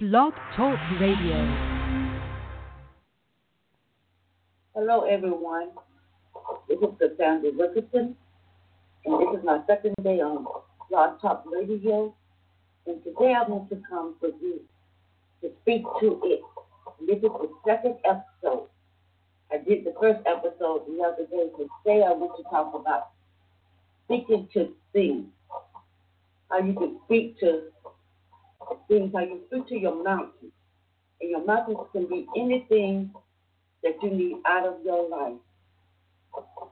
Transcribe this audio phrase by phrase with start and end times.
[0.00, 1.38] Blog Talk Radio.
[4.72, 5.70] Hello, everyone.
[6.68, 8.14] This is Cassandra Richardson,
[9.04, 10.46] and this is my second day on
[10.88, 12.14] Blog Talk Radio.
[12.86, 14.60] And today I want to come with you
[15.40, 16.42] to speak to it.
[17.04, 18.68] This is the second episode.
[19.50, 21.50] I did the first episode the other day.
[21.56, 23.08] Today I want to talk about
[24.04, 25.24] speaking to things.
[26.52, 27.72] How you can speak to
[28.88, 30.52] things, how you speak to your mountains.
[31.20, 33.12] And your mountains can be anything
[33.82, 35.38] that you need out of your life.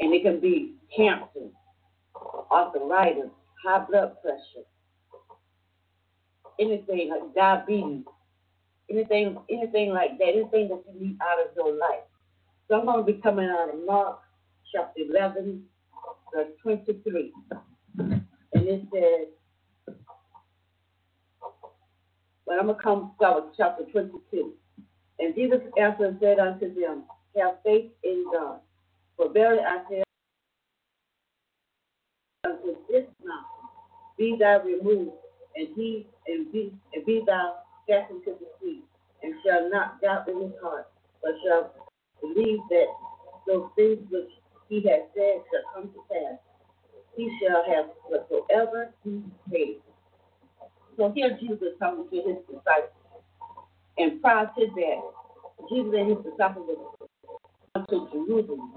[0.00, 1.48] And it can be cancer,
[2.50, 3.30] arthritis,
[3.64, 4.66] high blood pressure,
[6.60, 8.04] anything like diabetes,
[8.90, 12.04] anything anything like that, anything that you need out of your life.
[12.68, 14.18] So I'm going to be coming out of Mark
[14.74, 15.62] chapter 11,
[16.34, 17.32] verse 23.
[17.98, 18.22] And
[18.52, 19.28] it says,
[22.54, 24.52] but I'm going to come start with chapter 22.
[25.18, 27.02] And Jesus answered and said unto them,
[27.36, 28.60] Have faith in God.
[29.16, 30.02] For verily I say
[32.46, 33.66] unto this mountain,
[34.18, 35.16] Be thou removed,
[35.56, 37.56] and he and be and be thou
[37.88, 38.82] cast into the sea,
[39.22, 40.88] and shall not doubt in his heart,
[41.22, 41.72] but shall
[42.20, 42.86] believe that
[43.46, 44.30] those things which
[44.68, 46.38] he has said shall come to pass.
[47.16, 49.82] He shall have whatsoever he says.
[50.96, 52.90] So here Jesus talking to his disciples.
[53.98, 55.02] And prior to that,
[55.70, 56.68] Jesus and his disciples
[57.74, 58.72] went to Jerusalem.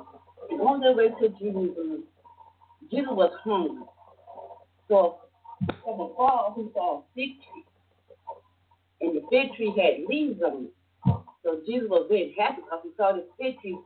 [0.50, 2.04] And on their way to Jerusalem,
[2.92, 3.86] Jesus was hungry.
[4.88, 5.18] So
[5.84, 7.66] from afar he saw a fig tree.
[9.02, 10.74] And the fig tree had leaves on it.
[11.44, 13.78] So Jesus was very happy because he saw this fig tree,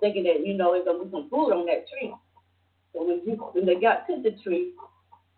[0.00, 2.12] thinking that, you know, there's going to be some food on that tree.
[2.92, 4.72] So when, Jesus, when they got to the tree,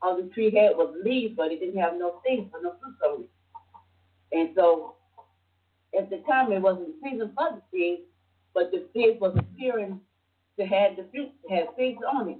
[0.02, 3.10] all the tree had was leaves, but it didn't have no seeds or no fruit
[3.10, 3.30] on it.
[4.32, 4.94] And so
[5.96, 8.02] at the time it wasn't season for the figs,
[8.55, 10.00] but the figs was appearing
[10.58, 12.38] to have the fruit, have figs on it.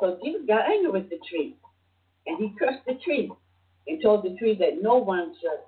[0.00, 1.56] So Jesus got angry with the tree,
[2.26, 3.30] and he cursed the tree,
[3.86, 5.60] and told the tree that no one should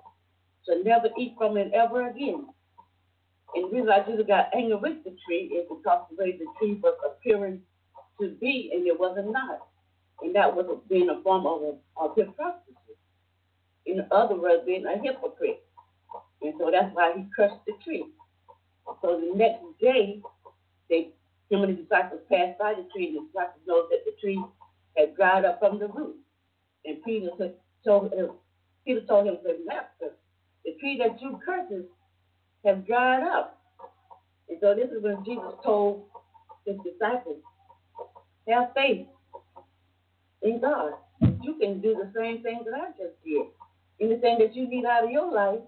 [0.65, 2.47] should never eat from it ever again.
[3.53, 6.79] And the reason Jesus got angry with the tree is because the way the tree
[6.81, 7.61] was appearing
[8.19, 9.59] to be, and it wasn't not.
[10.21, 12.75] And that was being a form of, of hypocrisy.
[13.85, 15.63] In other words, being a hypocrite.
[16.41, 18.05] And so that's why he cursed the tree.
[19.01, 20.21] So the next day,
[20.89, 21.09] they,
[21.49, 24.43] him and the disciples passed by the tree, and the disciples know that the tree
[24.97, 26.15] had dried up from the root.
[26.85, 27.29] And Peter
[27.83, 28.31] told him,
[28.85, 30.15] Peter told him, said, Master,
[30.63, 31.85] the tree that you curses
[32.63, 33.61] has dried up.
[34.49, 36.05] And so this is when Jesus told
[36.65, 37.37] his disciples,
[38.47, 39.07] have faith
[40.45, 40.93] in God.
[41.41, 43.47] You can do the same thing that I just did.
[43.99, 45.59] Anything that you need out of your life,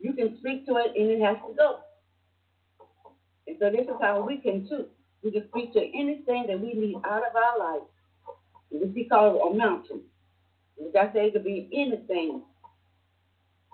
[0.00, 1.78] you can speak to it and it has to go.
[3.46, 4.86] And so this is how we can too.
[5.22, 7.82] We can speak to anything that we need out of our life.
[8.70, 10.02] This is called a mountain.
[10.78, 12.42] Like I say, it could be anything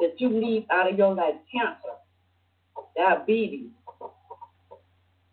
[0.01, 1.97] that you need out of your life, cancer,
[2.97, 3.71] diabetes,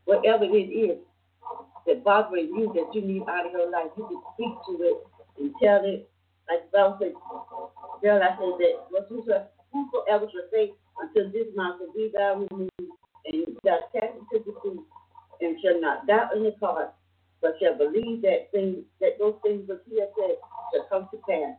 [0.06, 0.98] whatever it is
[1.88, 3.92] that bothering you that you need out of your life.
[3.98, 4.98] You can speak to it
[5.40, 6.10] and tell it,
[6.50, 7.14] like Bible said,
[8.02, 12.72] girl, I said that whosoever, whosoever shall say until this mountain be thou removed,
[13.26, 14.80] and shall cast into the sea,
[15.42, 16.94] and shall not doubt in his heart,
[17.42, 20.36] but shall believe that things that those things which he has said
[20.74, 21.56] shall come to pass.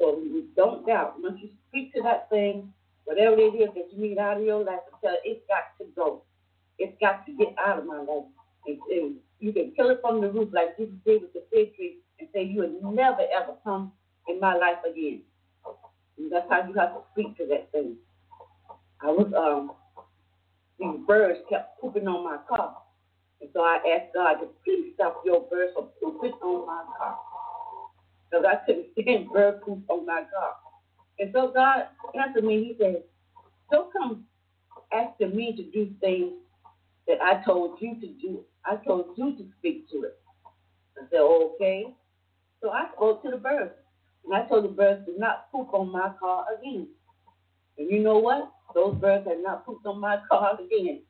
[0.00, 1.14] So you don't doubt.
[1.20, 2.72] Once you speak to that thing,
[3.04, 5.90] whatever it is that you need out of your life, tell it, it's got to
[5.94, 6.22] go.
[6.78, 8.24] It's got to get out of my life.
[8.66, 11.74] And, and you can kill it from the root like Jesus did with the fig
[11.76, 13.92] tree and say you will never ever come
[14.28, 15.22] in my life again.
[16.18, 17.96] And that's how you have to speak to that thing.
[19.02, 19.72] I was um
[20.78, 22.76] these birds kept pooping on my car.
[23.40, 27.18] And so I asked God to please stop your birds from pooping on my car.
[28.30, 30.54] Because I couldn't stand bird poop on my car.
[31.18, 31.88] And so God
[32.18, 33.02] answered me, He said,
[33.70, 34.24] Don't come
[34.92, 36.32] asking me to do things
[37.06, 38.40] that I told you to do.
[38.66, 40.18] I told you to speak to it.
[40.98, 41.86] I said, okay.
[42.62, 43.72] So I spoke to the birds.
[44.24, 46.88] And I told the birds to not poop on my car again.
[47.78, 48.50] And you know what?
[48.74, 51.02] Those birds have not pooped on my car again.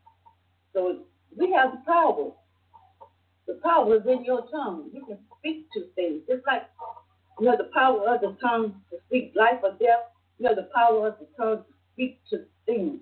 [0.73, 1.05] So
[1.37, 2.33] we have the power.
[3.47, 4.91] The power is in your tongue.
[4.93, 6.23] You can speak to things.
[6.29, 6.63] Just like
[7.41, 10.11] you have the power of the tongue to speak life or death.
[10.39, 13.01] You have the power of the tongue to speak to things.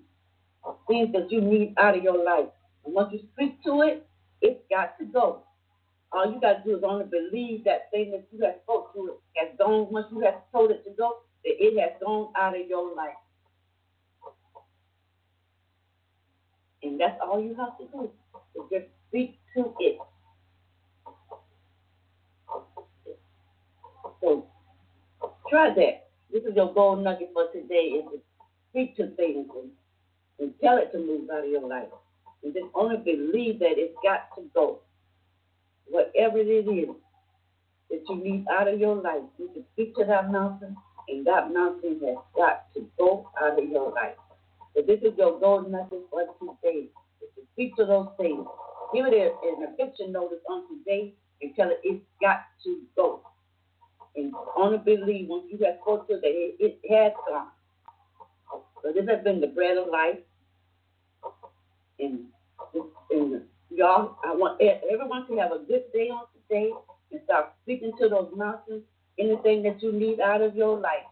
[0.88, 2.48] Things that you need out of your life.
[2.84, 4.06] And once you speak to it,
[4.42, 5.44] it's got to go.
[6.12, 9.18] All you got to do is only believe that thing that you have spoke to
[9.34, 9.90] it has gone.
[9.90, 13.14] Once you have told it to go, that it has gone out of your life.
[16.82, 18.10] And that's all you have to do.
[18.54, 19.98] Is just speak to it.
[24.20, 24.46] So
[25.48, 26.08] try that.
[26.32, 28.20] This is your gold nugget for today is to
[28.70, 29.70] speak to things and,
[30.40, 31.88] and tell it to move out of your life.
[32.42, 34.80] And just only believe that it's got to go.
[35.86, 36.88] Whatever it is
[37.90, 40.76] that you need out of your life, you can speak to that mountain,
[41.08, 44.16] and that mountain has got to go out of your life.
[44.74, 46.88] So this is your gold nugget for today.
[47.20, 48.46] Is to speak to those things.
[48.94, 53.20] Give it an eviction notice on today and tell it it's got to go.
[54.16, 57.48] And only believe once you have spoken that it, it has gone.
[58.82, 60.18] So this has been the bread of life.
[61.98, 62.20] And,
[63.10, 66.70] and y'all, I want everyone to have a good day on today
[67.10, 68.82] and start speaking to those mountains,
[69.18, 71.04] anything that you need out of your life.